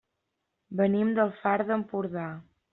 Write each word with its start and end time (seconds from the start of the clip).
Venim 0.79 1.13
del 1.21 1.31
Far 1.43 1.55
d'Empordà. 1.71 2.29